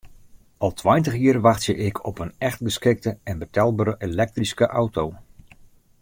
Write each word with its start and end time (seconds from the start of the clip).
Al 0.65 0.73
tweintich 0.79 1.17
jier 1.21 1.39
wachtsje 1.41 1.73
ik 1.87 1.95
op 2.05 2.19
in 2.23 2.33
echt 2.37 2.57
geskikte 2.57 3.17
en 3.23 3.39
betelbere 3.39 3.95
elektryske 3.99 4.67
auto. 4.67 5.13